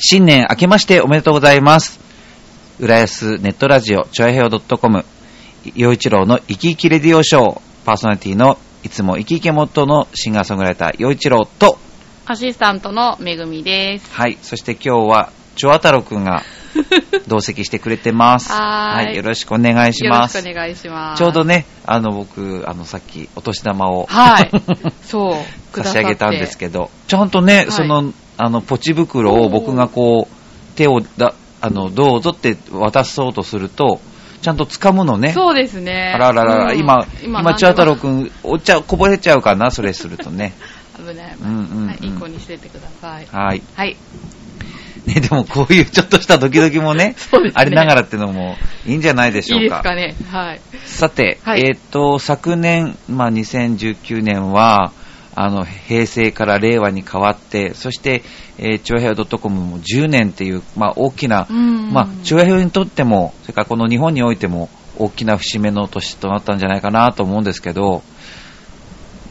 [0.00, 1.98] 新年明けましておめでとうございます。
[2.78, 5.04] 浦安ネットラジオ、ちょやへお .com、
[5.74, 11.78] 陽一郎の生き生きレディオショー、パーソナリティのいつも生き生きモットーのシンガーソングライター、陽一郎と、
[12.26, 14.14] アシスタントのめぐみです。
[14.14, 16.44] はい、そして今日は、チョアタロくんが
[17.26, 18.52] 同席してくれてます。
[18.52, 20.36] はーいよろしくお願いします。
[20.38, 21.18] よろしくお願いします。
[21.18, 24.50] ちょうどね、あの、僕、あの、さっき、お年玉を、はい。
[25.02, 25.72] そう。
[25.72, 34.00] く差し上げたんですけど、ちゃんとね、いその、あの、ポチ袋を僕がこう、手をだ、あの、どうぞって渡そうとすると、
[34.40, 35.32] ちゃんと掴むのね。
[35.32, 36.12] そうですね。
[36.14, 40.54] あらららら、うん今、今、チャータロく君、お茶こぼれちゃうかな、それするとね。
[40.96, 41.36] 危ない。
[41.40, 43.26] うんうんうんはい、いい子にしててください。
[43.30, 43.62] はい。
[43.74, 43.96] はい。
[45.06, 49.78] ね、でもこういうちょっとしたドキドキもね、 ねありながらってのもいいんじゃないでしょいいうでか。
[49.78, 50.14] すかね。
[50.30, 50.60] はい。
[50.84, 54.92] さて、はいえっ、と、昨年、まあ、2019年は、
[55.40, 58.22] あの、平成から令和に変わって、そして、
[58.58, 61.92] えー、チョアヘア .com も10年っていう、まあ、大きな、うん。
[61.92, 64.68] まあ、チョアヘアにとっても、それからこの日本においても、
[64.98, 68.02] 大きな節目の年となったんじゃないかなと思うんですけど、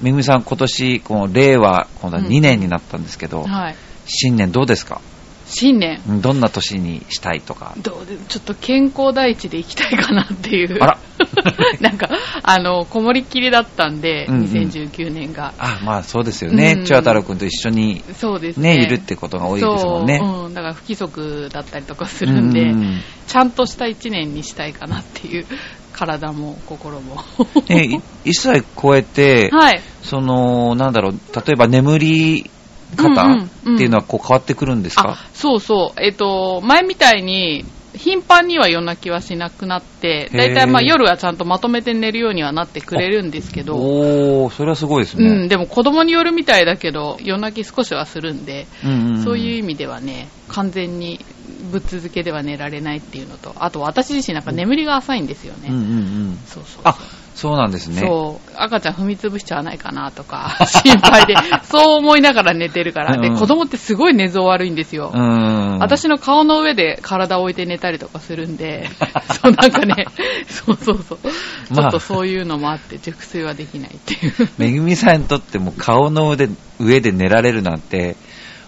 [0.02, 3.76] めぐみさん、今年、この令和、今度は2年になったんですけど、はい。
[4.06, 5.02] 新年どうですか？
[5.48, 6.02] 新年。
[6.22, 7.73] どんな年にしたいとか。
[7.78, 10.78] どうでちょっと健康第一で行きたいかなっていう。
[10.81, 10.98] あら
[11.81, 12.09] なんか、
[12.44, 15.53] あの、こもりっきりだったんで、うんうん2019年が。
[15.58, 16.75] あ、まあそうですよね。
[16.78, 18.78] うんチョア太郎君と一緒にそうですね。
[18.78, 20.20] ね、いるってことが多いですもんね。
[20.20, 25.45] そう、うん、だから不規則だったりとかするんで、うんちゃんとした一年にしたいかなっていう、
[25.98, 27.23] 体も心も。
[27.68, 29.81] ね、い一歳超えて、 はい。
[30.03, 32.52] その、なんだろう、例えば眠り
[32.96, 35.10] 方うんうんうんっていうのはこう変わってくるんですか？
[35.10, 36.02] あ、そうそう。
[36.02, 45.46] えっ、と、前みたいに、頻繁には夜泣きはしなくなって、だいたいまあ夜はちゃんとまとめて寝るようにはなってくれるんですけど、おー、それはすごいですうね。
[45.46, 51.20] ん、でも子供によるみたいだけど、夜泣き少しはするんで、うんうんうんそういう意味ではね、完全に
[51.72, 55.70] ぶっ続けでは寝られないっていうのと、あと私自身なんか眠りが浅いんですよね。
[55.70, 55.86] うんうんう
[56.34, 56.38] ん。
[56.46, 56.98] そうそうそうあ、
[57.38, 58.00] そうなんですね。
[58.02, 63.16] そう、赤ちゃん踏み潰しちゃわないかなとか、 心配で、そう思いながら寝てるから。
[63.16, 65.12] で、うん子供ってすごい寝相悪いんですよ。
[65.14, 65.78] うん。
[65.78, 68.90] 私の顔の上で体を置いて寝たりとかするんで、
[69.40, 70.08] そうなんかね、
[70.47, 71.20] そうそうそう。
[71.76, 74.50] ちょっとそういうのもあって、熟睡はできないっていう。
[74.58, 76.50] めぐみさんにとっても顔の上で
[76.80, 78.16] 上で寝られるなんて、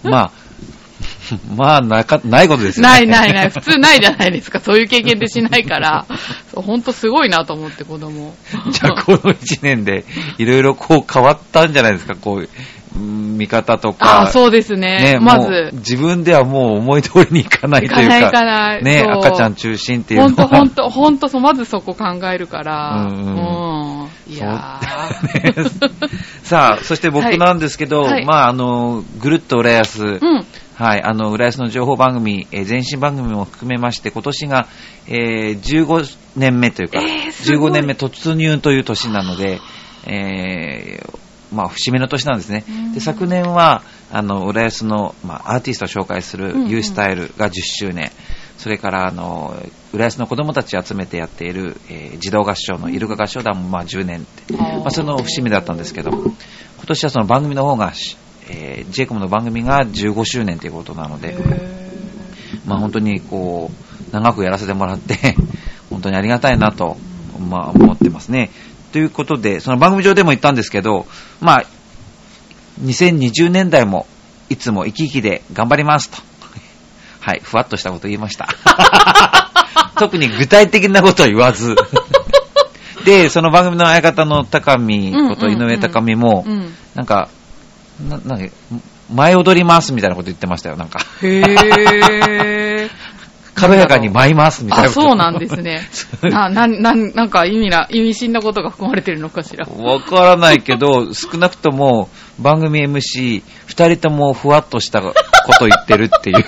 [0.04, 0.32] まあ、
[1.56, 2.90] まあなか、ないことですよね。
[2.90, 3.50] ないないない。
[3.50, 4.60] 普通ないじゃないですか。
[4.60, 6.06] そういう経験ってしないから、
[6.54, 8.34] ほんとすごいなと思って子供。
[8.72, 10.06] じゃあ、この1年で、
[10.38, 12.50] いろいろこう変わったんじゃないですか、こう
[13.00, 14.22] 見方とか。
[14.22, 15.14] あそうですね。
[15.14, 18.02] ね、まず、自分ではもう思い通りにいかないというか。
[18.02, 20.46] いかないいかないね、赤ちゃん中心っていうほのは。
[20.46, 24.34] んとほんと、ほんとそう、まずそこ考えるから、うんうんうん。
[24.34, 24.80] いや。
[26.44, 30.46] さあ、そして僕なんですけど、はいはいまあ、あの、ぐるっと浦安、うん。
[30.80, 34.68] はい、あの、浦安の情報番組、えー前身番組も含めまして、今年が、
[35.08, 37.72] えー15年目というか、えーすごい。
[37.72, 39.60] 15年目突入という年なので、
[40.08, 41.20] えー
[41.54, 42.64] まあ、節目の年なんですね。
[42.66, 42.94] うん。
[42.94, 46.70] で、昨年は、あの、浦安の、まあ、アーティストを紹介するうんうん。
[46.70, 48.10] U スタイルが10周年、
[48.58, 49.62] それから、あの、
[49.92, 56.34] 浦安の子供たちを集めてやっている、えー児童合唱のイルカ合唱団も、まあ、10年って、まあ、その節目だったんですけど、今
[56.88, 58.16] 年はその番組の方がし、
[58.50, 61.38] えー、ジェイコムの番組が15周年ということなので、
[62.66, 65.36] まあ本当にこう、長くやらせてもらって、
[65.90, 66.98] 本当にありがたいなと、
[67.40, 68.50] まあ思ってますね。
[68.92, 71.06] ということで、その番組上でも言ったんですけど、
[71.40, 71.66] まあ、
[72.84, 74.08] 2020年代も
[74.50, 76.18] いつも生き生きで頑張りますと。
[77.22, 78.48] はい、ふわっとしたこと言いました。
[79.98, 81.76] 特に具体的なことは言わず。
[83.06, 86.74] で、その番組の相方の高見こと井上高見も、うん。
[86.96, 87.30] なんか、
[88.08, 88.54] な、なんか、
[89.14, 91.00] 前踊りますみたいなこと言ってましたよ、なんか。
[91.22, 92.90] へー。
[93.56, 95.02] 軽やかに舞いますみたいなあ、こと。
[95.02, 95.90] そうなんですね。
[96.22, 99.66] な、な、な、なんか意味な、意味深なことが含まれてるのかしら。
[99.66, 105.14] わからないけど、少なくとも番組 MC、二人ともふわっとしたこ
[105.60, 106.46] と言ってるっていう。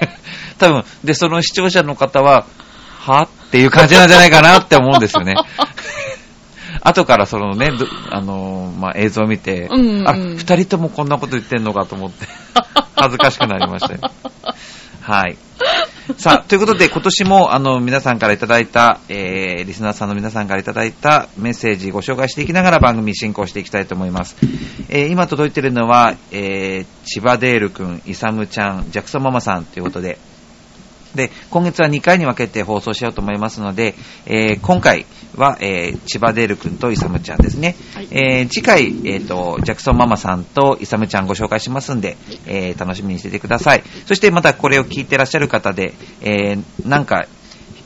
[0.58, 2.44] 多分、で、その視聴者の方は、
[2.98, 3.22] は？
[3.22, 5.34] っていう感じなんじゃないかなって思うんですよね。
[6.82, 12.26] 後からそのね、どあのーまあ、映像を見て、うんうんあ、二人ともこんなこと言ってんのかと思って、
[12.96, 14.00] 恥ずかしくなりましたよ。
[15.00, 15.36] はい。
[16.16, 24.36] さあ、ということで、今年も、あの、皆さんからいただいた、えー、リスナーさんの皆さんからいただいたメッセージご紹介していきながら番組進行していきたいと思います。
[24.88, 30.18] えー、今届いているのは、えー、千葉デールくん、イサムちゃん、ジャクソンママさんということで、
[31.14, 33.94] で、今月は2回に分けて放送しようと思いますので、
[34.26, 37.76] えー今回は、えー千葉デール君とイサムちゃんですね。
[37.94, 42.16] はいえー次回、えっ、と、ジャクソンママさんとイサムちゃんご紹介しますんで、
[42.46, 43.82] えー楽しみにしててください。
[44.06, 47.26] そしてまたこれを聞いてらっしゃる方で、えーなんか、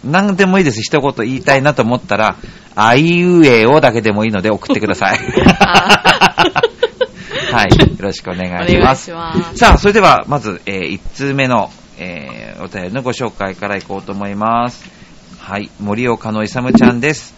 [0.04, 0.82] 何でもいいです。
[0.82, 2.36] 一言言いたいなと思ったら、
[2.76, 5.18] あいうえおだけでもいいので送ってください。
[7.52, 7.70] はい。
[7.78, 9.12] よろしくお願いします。
[9.12, 12.33] ますさあ、それでは、まず、え1通目の、えー
[12.64, 14.88] お便りのご紹介からいこうと思います。
[15.38, 15.70] はい。
[15.80, 17.34] 森岡のいさむちゃんです。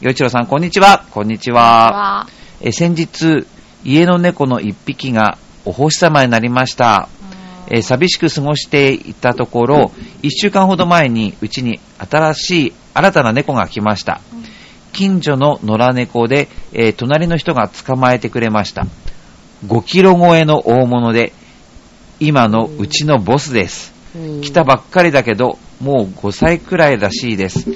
[0.00, 1.04] よいちろさん、こんにちは。
[1.10, 1.62] こんにちは。
[1.92, 2.26] は、
[2.60, 3.48] えー先日、
[3.84, 7.08] 家の猫の一匹がお星様になりました。
[7.66, 9.90] えー寂しく過ごしていたところ、
[10.22, 14.20] 一週間ほど前にうちに新しい新たな猫が来ました。
[14.92, 18.86] 近所の野良猫で、えー隣の人が捕まえてくれました。
[19.66, 21.32] 5キロ超えの大物で、
[22.20, 23.99] 今のうちのボスです。
[24.42, 27.66] 来たばっかりだけど、もう5歳くらいらしいです。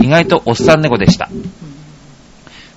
[0.00, 1.28] 意外とおっさん猫でした。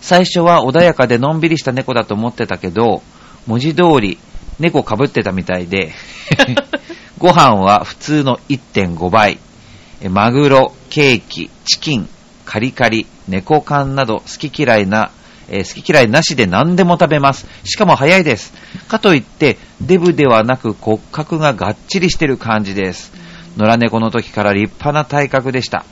[0.01, 3.01] 最初は穏やかでのんびりした猫だと思ってたけど、
[3.47, 4.17] 文字通り
[4.59, 5.91] 猫かぶってたみたいで、
[7.17, 9.39] ご飯は普通の1.5倍。
[10.09, 12.09] マグロ、ケーキ、チキン、
[12.43, 15.11] カリカリ、猫缶など好き嫌いな、
[15.49, 17.47] えー好き嫌いなしで何でも食べます。
[17.63, 18.53] しかも早いです。
[18.87, 23.11] かといって、デブではなく骨格ががっちりしてる感じです。
[23.57, 25.85] 野良猫の時から立派な体格でした。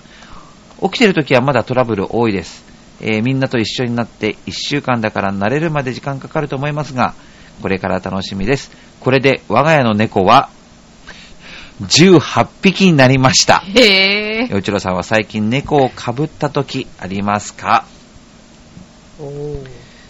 [0.81, 2.63] 起きてる時はまだトラブル多いです。
[3.01, 7.13] えーみんなと一緒になって1週間だから慣れるまで時間かかると思いますが、
[7.61, 8.71] これから楽しみです。
[8.99, 10.49] これで我が家の猫は
[11.81, 13.63] 18匹になりました。
[13.65, 17.85] へぇよいちろさんは最近猫をかぶった時ありますか？
[17.97, 18.00] ー。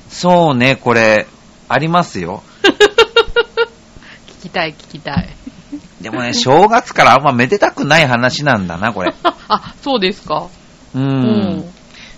[0.10, 1.28] そうね、これ、
[1.70, 2.44] ありますよ。
[4.42, 5.30] 聞きたい、聞きたい。
[6.02, 9.14] でもね、正月からあんまめでたくない話なんだな、これ。
[9.48, 10.48] あ、そうですか。
[10.96, 11.00] う。。
[11.00, 11.64] うん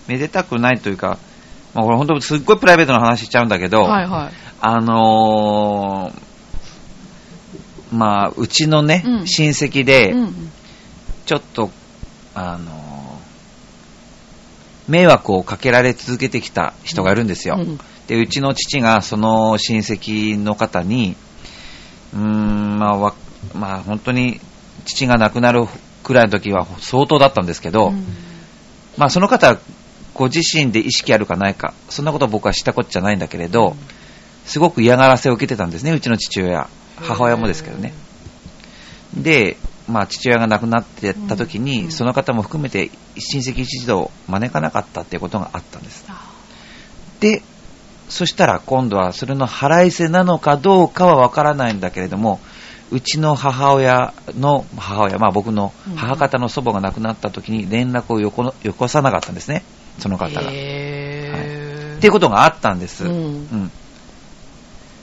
[0.08, 1.18] めでたくないというか、
[1.72, 4.32] まあ、これ本当すっごいプライベートな話しちゃうんだけど、はいはい。
[4.60, 10.50] あのー、まあ、うちのね、うん親戚で、うん
[11.26, 11.70] ちょっと、
[12.34, 12.83] あのー
[14.88, 17.56] 迷惑をかけられ続けてきた人がいるんですよ。
[17.58, 21.16] うんで、うちの父がその親戚の方に、
[22.12, 23.14] うーん、まあ、わ
[23.54, 24.40] まあ、本当に
[24.84, 25.66] 父が亡くなる
[26.02, 28.06] くらいの時は相当だったんですけど、うん
[28.96, 29.58] まあ、その方、
[30.12, 33.76] ご自身で意識あるかないか、そんなことは僕はしたことじゃないんだけれど、
[34.44, 36.68] すごく嫌がらせを受けてたんですね、うちの父親。
[36.96, 37.92] 母親もですけどね。
[39.16, 39.56] で、
[39.88, 46.04] まあ、父親が亡くなってた時に、うんその方も含めて親戚一同招かなかったっていうことがあったんです。
[46.08, 46.30] あ
[47.20, 47.42] で、
[48.08, 52.40] そしたら今度はそれの腹いせなのかどうかはわからないんだけれども、
[52.90, 59.64] うちの母親の母親、まあ僕の母方の祖母が亡くなった時に連絡をよこのよこさなかったんですね、
[59.98, 60.50] その方が。
[60.52, 61.96] へー。
[61.96, 63.04] っていうことがあったんです。
[63.04, 63.70] うんうん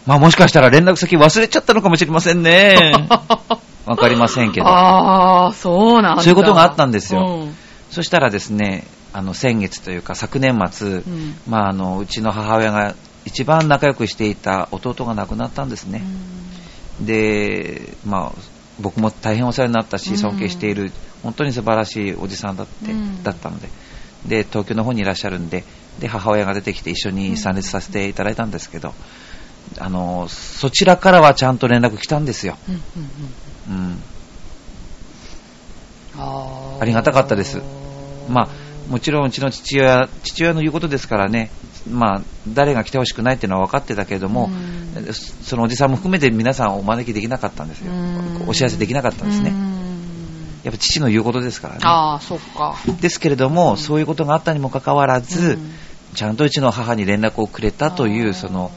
[0.06, 2.94] まあもしかしたら連絡先忘れちゃったのかもしれませんね。
[3.92, 4.68] わかりませんけど。
[4.68, 6.24] ああ、そうなんだ。
[6.24, 7.56] そういうことがあったんですようん
[7.92, 12.96] そしたらですね、あの先月というか昨年末、うんまああのうちの母親が
[13.26, 16.02] 一番仲良くしていた弟が亡くなったんですね。
[17.02, 18.42] で、まあ
[18.80, 23.68] 僕も大変お世話になったしうん尊敬している本当に素晴らしいおじさんだって、うんだったので。
[24.26, 25.66] で、東京の方にいらっしゃるんで、
[26.00, 28.94] で、母親が出てきて一緒に参列させていただいたんですけど、
[29.80, 32.58] あの、そちらからはちゃんと連絡来たんですよ。
[32.70, 33.34] うんうんうん
[33.70, 34.02] うん。
[36.18, 37.62] あーありがたかったです
[38.30, 38.48] まあ、
[38.90, 41.50] もちろんうちの父親、父親の言うことですからね、
[41.90, 44.82] まあ、誰が来てほしくないっていうのは分かってたけれども、うん
[45.42, 48.50] そのおじさんも含めて皆さんお招きできなかったんですようん。
[48.50, 49.54] お知らせできなかったんですねう。
[49.54, 49.72] ん
[50.64, 51.80] やっぱ父の言うことですからね。
[51.84, 52.76] ああ、そっか。
[53.00, 55.72] ですけれども、そういうことがあったにもかかわらず、うん
[56.14, 58.72] ちゃんとうちの母に連絡をくれたという、その、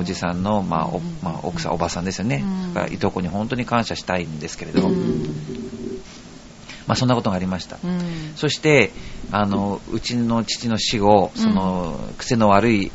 [0.00, 2.42] おじさんの、まあ、おうんまあ、奥さん、おばさんですよね。
[2.44, 5.22] うんいとこに本当に感謝したいんですけれど、うん
[6.86, 7.78] まあ、そんなことがありました。
[7.84, 8.92] うんそして、
[9.30, 12.90] あの、うちの父の死後、その、癖の悪い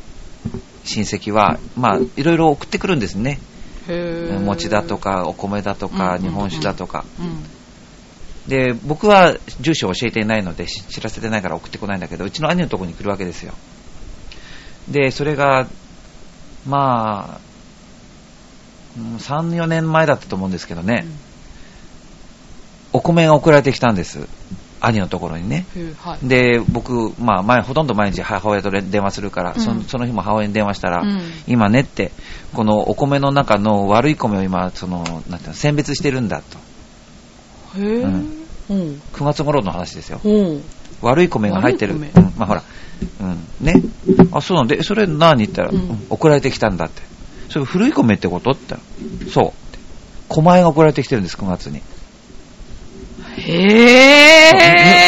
[0.84, 3.40] 親戚は、まあ、いろいろ送ってくるんですね。
[4.44, 7.06] 餅だとか、お米だとか、うん日本酒だとか。
[7.20, 7.44] うん
[8.48, 13.56] で、僕は住所を教えていないので、し知らせてないから送ってこないんだけど、うちの兄のところに来るわけですよ。
[14.88, 15.68] で、それが、
[16.68, 17.40] まあ、
[18.98, 21.06] うん3、4年前だったと思うんですけどね、
[22.94, 24.28] お米が送られてきたんです。
[24.82, 25.66] 兄のところにね。
[26.00, 32.12] はいで、僕、まあ、前、ほとんど毎日母親と連電話するから、うんそのその日も母親に電話したら、うん今ねって、
[32.54, 34.98] このお米の中の悪い米を今、その、
[35.30, 36.58] なんていうの、選別してるんだと。
[37.80, 37.82] へ
[38.70, 39.02] うん。
[39.14, 40.20] 9月頃の話ですよ。
[40.24, 40.64] うん。
[41.02, 41.96] 悪い米が入ってる。
[41.96, 42.02] うん、
[42.38, 42.64] まあほら、
[43.22, 43.82] うん、ね。
[44.32, 47.02] あ、そうなんで、それ何言ったら、うんうん送られてきたんだって。
[47.50, 48.82] それ古い米ってことって言っ
[49.20, 49.56] たら、そうって。
[50.30, 51.82] 米が送られてきてるんです、9月に。
[53.38, 54.52] へ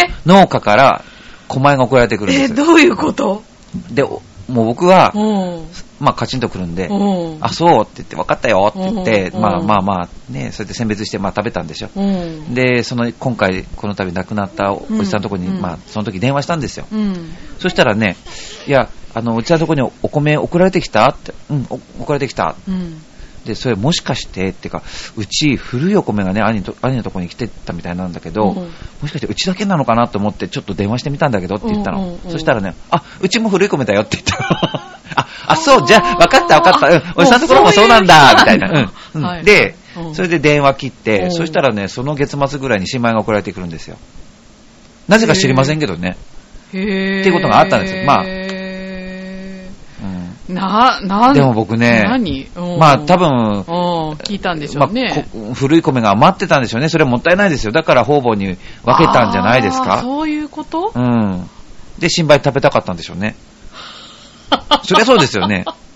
[0.08, 1.04] ぇ農家から
[1.48, 2.54] 米が送られてくるんです。
[2.54, 3.44] え、どういうこと？
[3.92, 5.68] で、おもう僕は、うん。
[6.00, 7.38] まあカチンとくるんで、うん。
[7.42, 11.90] あ、そうって言って、分かったよって言って、うんまあまあまあ、ね、そうやって選別して、まあ食べたんでしょ。
[11.96, 12.54] うん。
[12.54, 16.86] で、その、今回、この度亡くなったおじさんのところに、うんまあ、その時電話したんですよ。
[16.92, 17.36] うん。
[17.60, 18.16] そしたらね、
[18.68, 21.08] いや、あの、うちのところにお米送られてきた？
[21.10, 22.56] って、うん、お送られてきた。
[23.48, 23.54] うん。
[23.54, 24.84] で、それもしかして、っていうか、
[25.16, 32.00] うち古いお米がね、兄と、兄のところに来てたみたいなんだけど、うんもしかしてうちだけなのかなと思って、ちょっと電話してみたんだけどって言ったの。
[32.00, 34.50] うんうんうんそしたらね、あ、うちも古い米だよって言ったの。
[35.16, 36.88] あ、あ、そう、じゃあ、分かった分かった。
[36.88, 38.70] うん、おじさんのところもそうなんだ、みたいな。
[38.70, 43.98] うんうんはいで、うんそれで電話切って、うんそしたらね、その月末ぐらいに新米が送られてくるんですよ。
[45.08, 46.18] なぜか知りませんけどね。
[46.70, 48.24] っていうことがあったんですよまあ
[50.50, 52.48] な、なんでも僕ね何？
[52.56, 53.64] うんまあ多分、うん、
[54.14, 55.12] 聞いたんでしょうね。
[55.14, 56.90] まあこ古い米が余ってたんでしょうね。
[56.90, 57.72] それはもったいないですよ。
[57.72, 60.00] だから方々に分けたんじゃないですか？
[60.02, 60.92] そういうこと？
[60.96, 61.50] うん。
[62.00, 63.36] で、新米食べたかったんでしょうね。
[64.84, 65.66] そりゃそうですよね。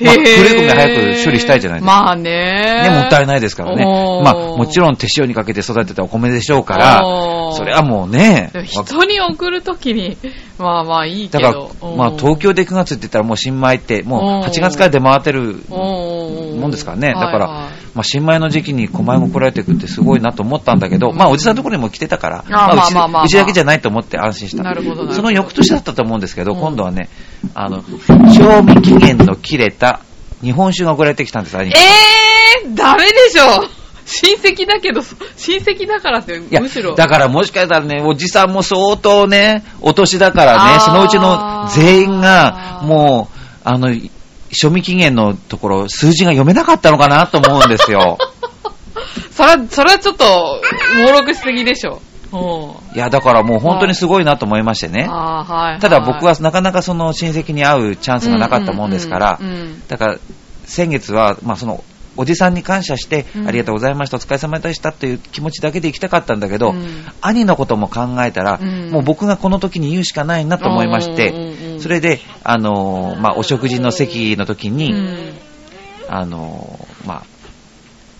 [0.00, 2.02] まあ古い米早く処理したいじゃないですか。
[2.02, 2.82] まあね。
[2.84, 3.84] ね、もったいないですからね。
[3.84, 7.00] まあ、もちろん手塩にかけて育てたお米でしょうから
[7.54, 10.16] それはもうね人に送るときに、
[10.58, 11.68] まあまあいいけだど。
[11.68, 17.12] から、まあ、東京で9月って言ったらもう新米って、もう8月から出回ってるももんですからね。
[17.12, 17.64] だから、はい。
[17.64, 21.16] はいまあ、新米の時期に小米も来られてくってすごいなと思ったんだけど、うん。
[21.16, 23.24] まあ、おじさんのところにも来てたから、あまあうちまあまあまあまあ。
[23.24, 24.64] うちだけじゃないと思って安心した。
[24.64, 25.14] なるほどなるほど。
[25.14, 26.60] その翌年だったと思うんですけど、うん。
[26.60, 27.08] 今度はね、
[27.54, 27.84] あの、
[28.32, 29.93] 賞味期限の切れた
[30.44, 33.68] 日本酒が送られてきたんです、兄貴えー、ダメでしょ
[34.06, 35.00] 親戚だけど、
[35.36, 43.94] 親戚だからって、いやむしろ。、だからもしかしたらね、おじさんも相当ね、お年だからね、そのうちの全員が、もう、あの、
[44.52, 48.18] 賞味期限のところ、数字が読めなかったのかなと思うんですよ。
[49.32, 50.60] それは、それはちょっと、
[50.96, 52.02] 猛録しすぎでしょ。
[52.34, 52.96] うん。
[52.96, 55.02] いや、だからもう本当にすごいなと思いましてね。
[55.08, 55.80] はいはい。
[55.80, 59.40] ただ僕はなかなかその親戚に会うチャンスがなかったもんですから
[59.88, 60.18] だから
[60.64, 61.84] 先月は、まあその、
[62.16, 75.32] おじさんに感謝して、うんありがとうございました、お疲れ様でしたという気持ちだけで行きたかったんだけど、うん兄のことも考えたら、うんもう僕がこの時に言うしかないなと思いまして、それで、あのーまあ、お食事の席の時に、うん
[76.08, 77.22] あのーまあ、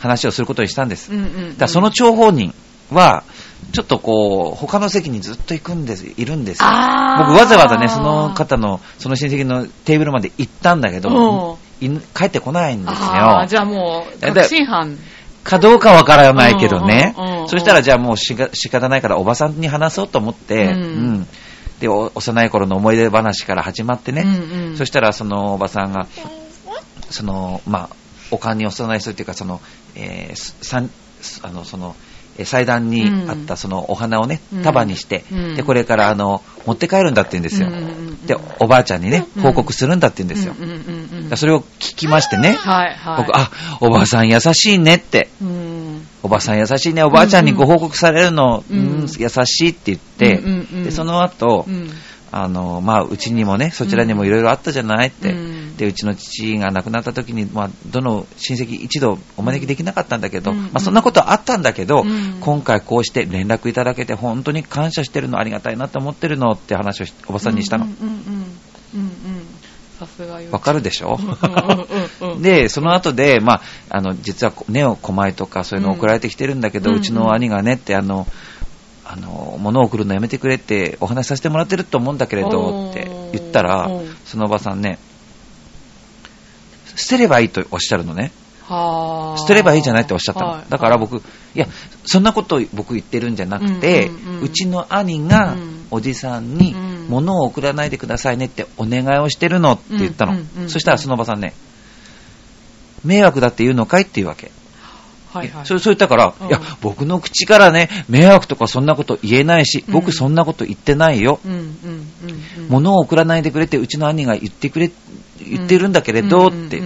[0.00, 1.10] 話をすることにしたんです。
[1.10, 1.30] だか
[1.60, 2.54] らその張本人
[2.90, 3.24] は、
[3.72, 6.68] ちょっとこう、他の席にずっと行くんです、いるんですよ。
[7.18, 12.96] 僕わざわざね、その方の、その親戚のテーブルまで行ったんだけど、い帰ってこないんですよ。
[13.00, 14.98] あーじゃあもう、だ確信犯。
[15.42, 17.14] かどうかわからないけどね。
[17.48, 20.84] そしたらじゃあもうしが仕方ないからおばさんに話そうと思って、うんう
[21.20, 21.26] ん
[21.80, 24.22] で、お幼い頃の思い出話から始まってね。
[24.22, 26.06] うんうんそしたらそのおばさんが、
[27.10, 27.96] その、まあ、
[28.30, 29.60] おかんに幼い人っていうか、その、
[29.94, 35.56] えーすさんすあの、その、えー祭壇にあったそのお花をねうん、束にして、うん。
[35.56, 37.68] で、これからあの、持って帰るんだって言うんですよ。
[38.26, 40.54] で、おばあちゃんにね、うん報告するんだって言うんですよ。
[41.36, 43.16] それを聞きましてね、はいはい。
[43.18, 43.50] 僕、あ、
[43.80, 46.06] おばさん優しいねって、うん。
[46.22, 49.04] おばさん優しいね、おばあちゃんにご報告されるの、ううん。
[49.04, 50.40] ん、優しいって言って、
[50.84, 51.90] で、その後、うん。
[52.32, 62.38] あの、まあ、うちにもね、そちらにもいろいろあったじゃないって、うんで、うちの父が亡くなった時に、まあ、どの親戚一度お招きできなかったんだけど、うんまあ、そんなことあったんだけど、うん。
[62.40, 67.86] 今回こうして連絡いただけて、本当に感謝してるの、ありがたいなと思ってるのって話をしおばさんにしたの。
[70.50, 71.18] わかるでしょ？
[71.20, 71.36] うんうん
[72.22, 72.42] うんうん。
[72.42, 78.26] で、その後で、まあ、あの、実はネオ狛江とかそういうの送られてきてるんだけど、ううんちの兄がねって、あの、
[79.04, 83.90] あの、物を送るのやめてくれってお話しさせてもらってると思うんだけれどって言ったら
[84.24, 84.98] そのおばさんね、
[86.96, 88.32] 捨てればいいとおっしゃるのね。
[88.62, 90.50] はあ捨てればいいじゃないっておっしゃったの。
[90.52, 91.20] はいだから僕、い
[91.54, 91.66] や、
[92.04, 100.32] そんなこと僕言ってるんじゃなくて、うんうんうんうちの兄がうんおじさんにうん物を送らないでくださいねってお願いをしてるのって言ったの。
[100.32, 101.54] うんうんうんそしたらそのおばさんね、
[103.04, 104.50] 迷惑だって言うのかいって言うわけ。
[105.34, 105.66] はいはい。
[105.66, 111.40] それそう言ったから、うんいや、僕の口からね、迷惑とかそんなこと言えないし、うん僕そんなこと言ってないよ。
[111.44, 111.68] うんうんうん
[112.58, 112.68] うん。
[112.68, 114.90] 物を送らないでくれってうちの兄が言ってくれ、
[115.38, 116.82] 言ってるんだけれどって。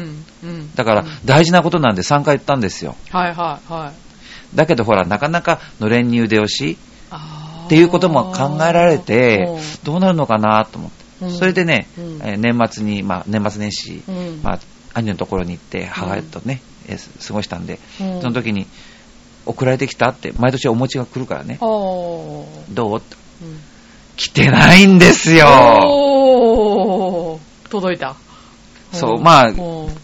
[0.75, 2.95] だから大事なことなんで3回言ったんですよ。
[3.11, 4.57] はいはいはい。
[4.57, 6.79] だけどほら、なかなかのれんに腕押し
[7.67, 9.49] っていうことも考えられて、
[9.85, 10.97] どうなるのかなと思って。
[10.97, 14.59] うんそれでね、うんえー年末に、まあ年末年始、うんまあ
[14.95, 16.63] 兄のところに行って母親とね、
[17.27, 18.67] 過ごしたんで、うんその時に、
[19.45, 21.59] 送られてきたって、毎年お餅が来るからね。
[21.59, 22.57] ど
[22.95, 22.97] う？
[22.99, 23.61] ってうん
[24.17, 25.47] 来てないんですよ。
[27.69, 28.17] 届いた。
[28.93, 29.53] そう、まあ、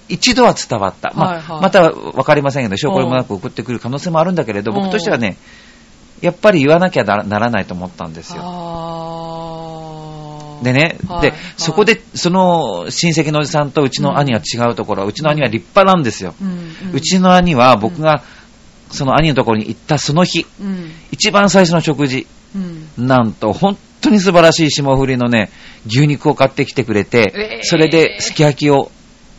[0.09, 1.13] 一度は伝わった。
[1.15, 1.61] まあはいはい。
[1.63, 4.75] またわかりませんけど、証拠もなく送ってくる可能性もあるんだけれど、う。
[4.75, 5.37] ん僕としてはね、
[6.21, 8.43] やっぱり言わなきゃなならないと思ったんですよ。
[10.63, 16.35] でね、ではいはい、そこで、その親戚のおじさんとうちの兄は違うところは、うちの兄は立派なんですよ。
[16.41, 16.95] うんうん。
[16.95, 18.23] うちの兄は僕が、
[18.91, 20.91] その兄のところに行ったその日、うん。
[21.11, 23.07] 一番最初の食事、うん。
[23.07, 25.51] なんと本当に素晴らしい霜降りのね、
[25.87, 27.65] 牛肉を買ってきてくれて、えー。
[27.65, 28.91] それですき焼きを、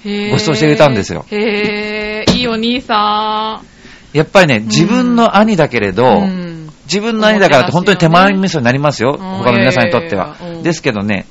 [0.03, 1.25] ご馳走してくれたんですよ。
[1.31, 2.34] へー。
[2.38, 3.62] いいお兄さ
[4.13, 5.95] やっぱりね、自分の兄だけれん。
[5.95, 6.69] ど、うん。
[6.86, 9.38] 自分の兄だからって本当に手前味噌になりますよ、うん。
[9.39, 10.38] 他の皆さんにとっては。
[10.63, 11.25] ですけどね、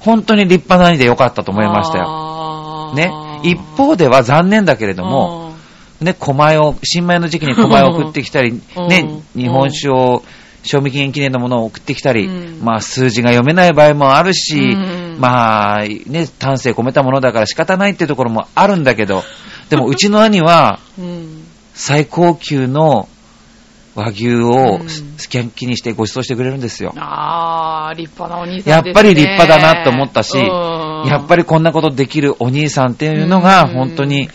[0.00, 2.04] 本当に立派な兄でよかったと思いましたよ。
[2.04, 3.10] よね、
[3.42, 5.52] 一方では残念だけれども、、
[6.00, 8.88] ね、狛江を、新米の時期に狛江を送ってきたり、うん。
[8.88, 10.22] ねうん、日本酒を、
[10.68, 19.22] 賞味期限記念のものを送ってきたり、うんまあ数字が読めない場合もあるし、うんまあね、丹精込めたものだから仕方ないっていうところもあるんだけど、
[19.70, 21.44] でもうちの兄は うん
[21.74, 23.08] 最高級の
[23.94, 26.92] 和牛をうんすき焼きにしてご馳走してくれるんですよ。
[26.96, 28.72] あー、立派なお兄さんですね。
[28.72, 34.28] やっぱり立派だなと思ったし、うんやっぱりこんなことできるお兄さんっていうのがうん本当に、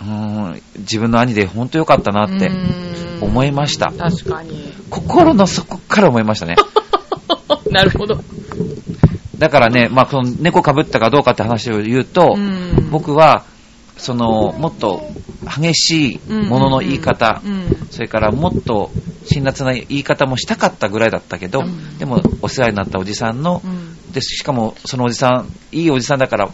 [0.00, 3.92] うん自分の兄で本当良かったなってうん思いました。
[3.92, 4.72] 確かに。
[4.90, 6.56] 心の底から思いましたね。
[7.70, 8.18] なるほど。
[9.38, 13.44] だからね、まあ、その猫被ったかどうかって話を言うと、うん僕は、
[13.96, 15.02] その、もっと
[15.44, 18.90] 激しいものの言い方、うんそれからもっと
[19.24, 26.48] 辛辣な言い方もしたかったぐらいだったけど、うんでもお世話になったおじさんの、うんで、しかもそのおじさん、いいおじさんだから、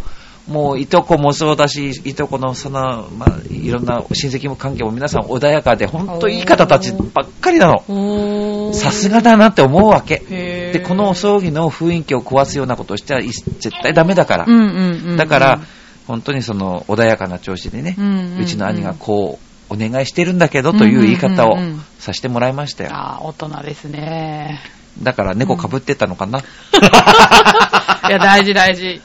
[0.48, 8.72] もういとこもそうだし、いとこのその、まあ、いろんな親戚も関係も皆さん穏やかで、本当いい方たちばっかりなの。
[8.74, 10.18] さすがだなって思うわけ。
[10.18, 14.44] で、このお葬儀の雰囲気を壊すようなことをしてはい絶対ダメだから。
[14.46, 15.60] うんうんうんうんだから、
[16.08, 19.38] 本当にその穏やかな調子でね、うんうんうんうちの兄がこ
[19.70, 22.90] う、お願いしてるんだけどという言い方をうんうんうんうんさせてもらいましたよ。
[22.92, 24.60] あー、大人ですね。
[25.00, 26.40] だから猫被ってったのかな。
[28.08, 29.00] いや、大事大事。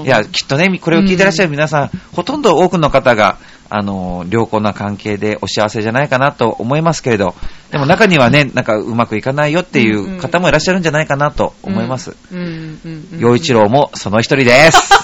[0.00, 0.06] うん。
[0.06, 3.38] いや、きっとね、これを聞いてらっしゃる皆さん、ほとんど多くの方が、
[3.70, 7.34] あの、良好な関係でお幸せじゃないかなと思いますけれど、
[7.70, 12.16] でも中にはね、なんかうまくいかないよっていう方もいらっしゃるんじゃないかなと思います。
[12.32, 12.44] うんうん
[12.84, 13.20] うんうん。
[13.20, 14.90] 陽一郎もその一人です。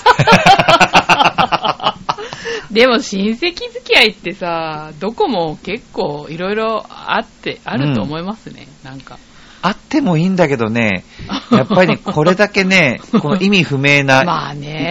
[2.74, 9.18] でも親戚付き合いってさ、どこも結構いろいろあって、あると思いますね、なんか。
[9.62, 11.04] あってもいいんだけどね、
[11.50, 14.83] やっぱりこれだけね、 この意味不明なまあね。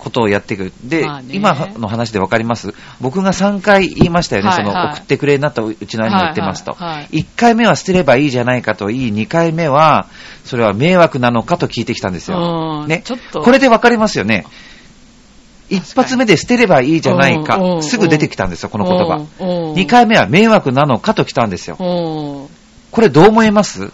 [0.00, 0.64] ことをやってく。
[0.64, 0.72] る。
[0.82, 1.28] で、まあね。
[1.34, 2.74] 今の話でわかります。
[3.00, 4.66] 僕が3回言いましたよね、はいはい。
[4.66, 6.72] その送ってくれなとうちの兄が言ってますと。
[6.72, 7.20] はいはいはい。
[7.20, 10.06] 1回目は捨てればいいじゃないかと言い、2回目は、
[10.44, 12.82] それは迷惑なのかと聞いてきたんですよ。
[12.82, 13.02] うんね。
[13.04, 13.42] ちょっと。
[13.42, 14.46] これでわかりますよね。
[15.68, 17.60] 一発目で捨てればいいじゃないか。
[17.82, 19.24] すぐ出てきたんですよ、この言葉。
[19.38, 21.76] 葉2回目は迷惑なのかと来たんですよ。
[21.78, 21.84] う
[22.46, 22.48] ん。
[22.90, 23.92] これどう思います？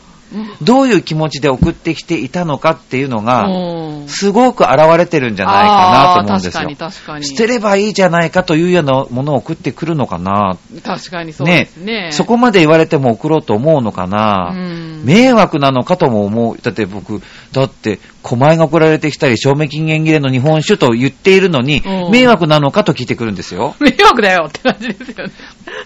[0.63, 6.53] どういう気持ちで送ってきていたのかっていうのが、うんすごく現れてるんじゃないかなと思うんですよ。
[6.53, 7.25] 確かに確かに。
[7.25, 10.57] 捨てればいいじゃないかというようなものを送ってくるのかな。
[10.85, 12.11] 確かにそうですね。
[12.13, 14.53] そこまで言われても送ろうと思うのかな。
[14.55, 16.59] うん迷惑なのかとも思う。
[16.61, 23.75] だって僕、だって、狛江が送られてきたり、賞味期限切れの日本酒と言っているのに、うん迷惑なのかと聞いてくるんですよ。
[23.81, 25.33] 迷惑だよって感じですよね。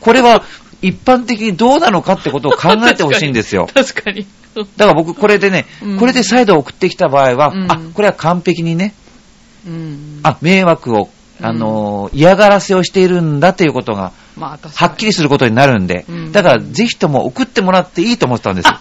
[0.00, 0.42] これは、
[0.82, 3.68] 一般的にどうなのかってことを考えてほしいんですよ。
[3.74, 4.26] 確かに。
[4.54, 8.94] だから僕、これでね、うんこれで再度送ってきた場合は、うんあ、これは完璧にね、
[9.66, 10.20] うん。
[10.22, 11.10] あ、迷惑を、
[11.42, 14.12] あのー嫌がらせをしているんだということが。
[14.38, 18.78] はっきりすることになるんで、うんだからぜひとも送ってもらっていいと思ってたんですよ。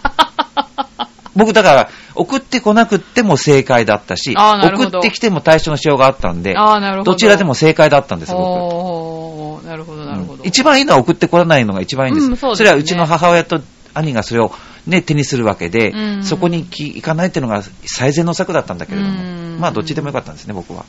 [1.36, 7.04] 僕だから、送ってこなくっても正解だったし、送ってきても対処のしようがあったんで、ど。
[7.04, 9.66] どちらでも正解だったんですよ、僕。
[9.66, 10.34] なるほど、なるほど。
[10.34, 12.28] うん一番いいのは送ってこらないのが一番いいんです。
[12.28, 13.62] うんそうですねれはうちの母親と
[13.94, 14.52] 兄がそれを、
[14.88, 20.86] ね、手にするわけで、うんそこに行かないっていうのが最善の策だったんだけれども、うんまあどっちでもよかったんですね、僕は。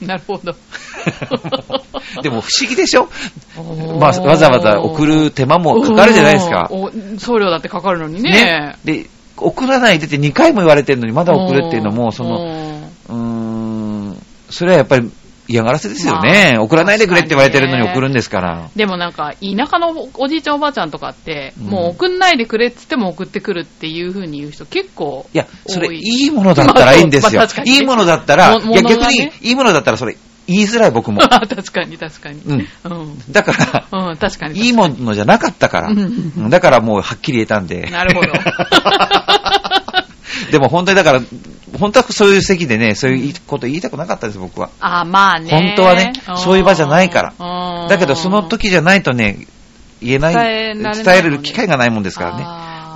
[0.00, 0.54] なるほど。
[2.22, 3.08] でも不思議でしょ？
[3.98, 6.70] まあ、わざわざ送る手間もかかるじゃないですか。
[7.18, 8.76] 送料だってかかるのにね。
[8.84, 9.08] で、
[9.40, 15.10] 送らないでって2回も言われてるのにまだ送るっていうのも、その、の、うーん、それはやっぱり
[15.50, 16.52] 嫌がらせですよね。
[16.54, 18.70] まあ送らないでくれって言われてるのに送るんですから。
[18.76, 21.66] でもなんか、田舎のおじいちゃんおばあちゃんとかって、うん。
[21.70, 25.36] もう送んないでくれっつっても送ってくるっていう風に言う人結構い。
[25.36, 27.40] や、それ多いいいものだったらいいんですよ。
[27.42, 27.62] まあ確か。
[27.64, 27.76] にね。
[27.78, 30.16] いいものだったら、いや逆にいいものだったらそれ、
[30.50, 31.20] 言いづらい僕も。
[31.22, 31.38] 確
[31.72, 32.42] かに確かに。
[32.44, 32.58] うん。
[32.58, 32.62] う
[33.04, 33.22] ん。
[33.30, 34.58] だから、うん、確かに。
[34.60, 35.90] いいものじゃなかったから。
[35.90, 36.02] うんう
[36.46, 37.88] んだからもうはっきり言えたんで。
[37.92, 38.32] なるほど。
[40.50, 41.20] でも本当にだから、
[41.78, 44.70] 本当はそういう席でね、そういうこと言いたくなかったです、僕は。
[44.80, 45.50] あ、まあね。
[45.50, 49.46] 本当はねそういう場じゃないかららだけどその時じゃないとね、
[50.02, 50.74] 言えない、伝
[51.16, 52.44] える機会がないもんですからね。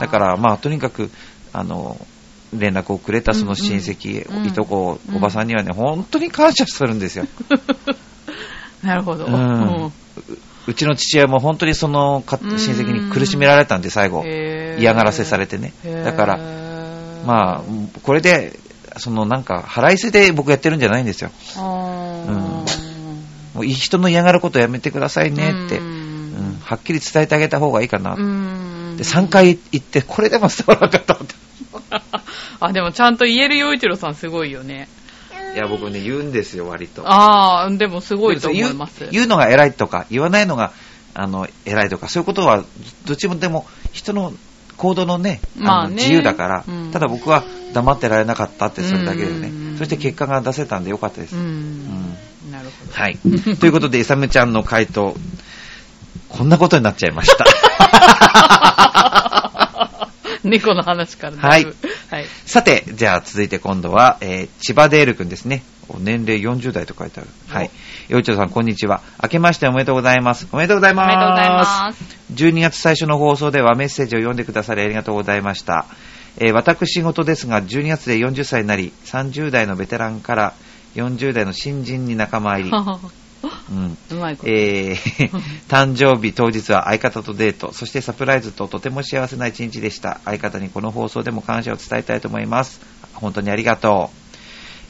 [0.01, 1.09] だから、まあ、とにかく、
[1.53, 1.97] あの、
[2.59, 7.27] 連絡をくれたその親戚、うんうんいとこ、うんおばさんにはね、本当に感謝するんですよ。
[8.83, 9.27] なるほど。
[9.27, 9.93] うん
[10.67, 14.25] うちの父親も本当にその親戚に苦しめられたんで、最後。
[14.79, 15.75] 嫌がらせされてね。
[16.05, 16.39] だから、
[17.27, 17.63] まあ、
[18.03, 18.59] これで、
[18.97, 21.31] そのなんか、腹いせで僕やってるんじゃないんですよ。
[21.57, 22.95] あ、うんー
[23.55, 28.15] もう人の嫌がることやめてくださいねって、ううんんはっきり伝えてあげた方がいいかな。
[28.15, 31.35] うんで、3回行って、これでも伝わらなかったって。
[32.61, 34.89] あ、でもちゃんと言える陽一郎さんすごいよね。
[35.55, 37.03] いや、僕ね、言うんですよ、割と。
[37.07, 39.09] ああ、でもすごいと思言いうます。
[39.11, 40.73] 言うのが偉いとか、言わないのが、
[41.15, 42.65] あの、偉いとか、そういうことは、
[43.07, 44.33] どっちもでも、人の
[44.77, 49.79] 行動のね、あのまあね自由だから、うんただ僕は黙ってられなかったって、それだけでねうん。
[49.79, 51.37] そして結果が出せたんでよかったです。
[51.37, 52.17] ううんん。
[52.51, 52.93] なるほど。
[52.93, 53.19] はい。
[53.59, 55.17] ということで、イサムちゃんの回答、
[56.29, 57.45] こんなことになっちゃいました。
[60.49, 61.75] 猫の話からだいぶ
[62.11, 62.27] はい。
[62.45, 65.63] さて、じゃあ続いて今度は、えー千葉デールくんですね。
[65.89, 67.29] お年齢40代と書いてある。
[67.49, 67.71] はい。
[68.09, 69.03] よいちさん、こんにちは。
[69.23, 70.47] 明けましておめでとうございます。
[70.53, 71.09] おめでとうございおます。
[71.09, 72.19] めでとうございます。
[72.35, 75.87] 12月最初の放送ではメッセージを読んでくださりありがとうございました。
[76.39, 80.55] えー私事ですが、12月で40歳になり、30代のベテランから
[80.97, 82.71] 40代の新人に仲間入り。
[83.71, 84.51] うんうまいこと。
[84.51, 85.31] えー
[85.69, 90.21] 誕生日当日は相方とデート、そしてサプライズととても幸せな一日でした。
[90.25, 92.81] 相方にこの放送でも感謝を伝えたいと思います。
[93.15, 94.17] 本当にありがとう。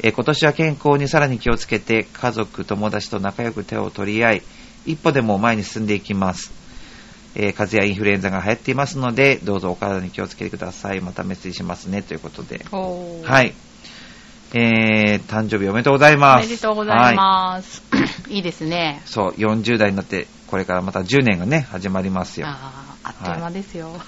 [0.02, 4.42] えー今年は健康にさらに気をつけて、家族、友達と仲良く手を取り合い、
[4.86, 6.52] 一歩でも前に進んでいきます。
[7.36, 11.00] えー風邪やインフルエンザが流行っていますので、どうぞお体に気をつけてください。
[11.00, 12.02] またメッセージしますね。
[12.02, 12.64] ということで。
[13.22, 13.54] はい。
[14.56, 16.46] えー、誕生日おめでとうございます。
[16.46, 17.82] おめでとうございます。
[18.30, 19.02] いいですね。
[19.04, 22.46] そう、40代になって、これからまた10年がね、始まりますよ。
[22.46, 23.90] ああ、あっという間ですよ。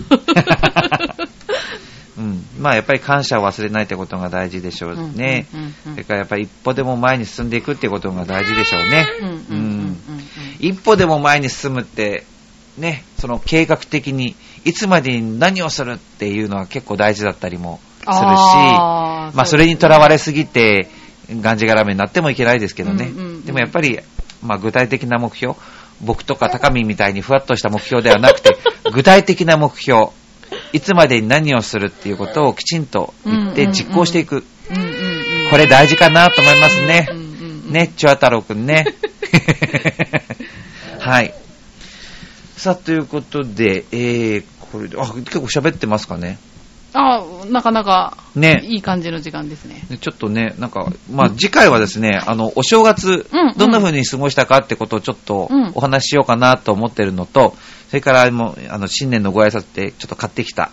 [2.16, 2.46] うん。
[2.60, 5.46] まあ、やっぱり感謝を忘れないってことが大事でしょうね。
[5.52, 9.04] うんうんうんうんそれからやっぱり一歩でも前に進んでいくってことが大事でしょうね。
[9.50, 9.96] うん
[10.60, 12.24] 一歩でも前に進むって、
[12.78, 17.80] ね、その計画的に、いつまでに何をするっていうのは結構大事だったりも
[18.12, 20.88] するし、あーまあ、それにとらわれすぎて、
[21.30, 23.06] がんじがらめになってもいけないですけどね。
[23.06, 24.00] うんうんうんでもやっぱり、
[24.42, 25.54] まあ、具体的な目標、
[26.00, 28.58] 僕とか高見みたいにふわっとした目標ではなくて、
[28.92, 30.08] 具体的な目標、
[30.72, 34.44] いつまでに何をするっていうことをきちんと言って実行していく。
[34.70, 35.16] うんうんうん
[35.48, 37.06] これ大事かなと思いますね。
[37.08, 37.22] うんうん
[37.66, 38.84] うんね、チュア太郎くんね。
[40.98, 41.34] はい。
[42.56, 46.38] さあ、ということで、えー、これで、あ、結構喋ってますかね。
[46.98, 49.84] あなかなか、ねいい感じの時間ですね。
[49.90, 57.54] でちょっとね、なんか、まあ、次回はですね、あの、お正月どんな風に過ごしたかってことをちょっとうんお話ししようかなと思ってるのと、
[57.88, 60.70] それからもう、あの、新年のご挨拶でちょっと買ってきた。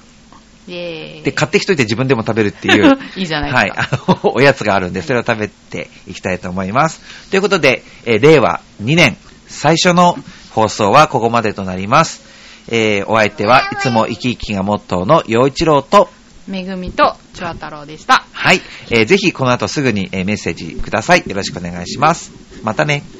[0.65, 2.97] で、買ってきといて自分でも食べるっていう。
[3.17, 4.05] いいじゃないはい、ですか。
[4.07, 7.01] あの、 おやつがあるんで、それを食べていきたいと思います。
[7.29, 10.17] ということで、えー令和2年最初の
[10.51, 12.22] 放送はここまでとなります。
[12.69, 16.09] えーお相手はいつも生き生きがモットーの陽一郎と、
[16.47, 18.25] めぐみとチュア太郎でした。
[18.31, 21.23] はい、えーぜひこの後すぐにえーメッセージください。
[21.25, 22.31] よろしくお願いします。
[22.63, 23.03] またね。